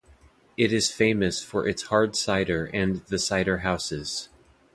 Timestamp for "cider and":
2.15-3.01